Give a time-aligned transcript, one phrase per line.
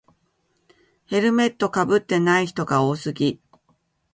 [1.05, 3.39] ヘルメットかぶってない人が多すぎ